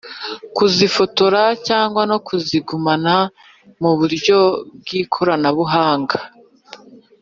Kuzifotora 0.55 1.41
cyangwa 1.67 2.01
no 2.11 2.17
kuzigumana 2.27 3.15
muburyo 3.81 4.39
bw’ikora 4.79 5.33
buhanga 5.57 6.17